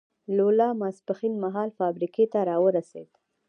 [0.37, 3.09] لولا ماسپښین مهال فابریکې ته را ورسېد.